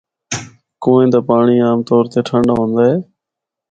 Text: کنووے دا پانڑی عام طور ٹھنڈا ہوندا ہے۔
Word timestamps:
کنووے 0.83 1.05
دا 1.13 1.19
پانڑی 1.27 1.55
عام 1.65 1.79
طور 1.89 2.03
ٹھنڈا 2.27 2.53
ہوندا 2.57 2.83
ہے۔ 2.89 2.95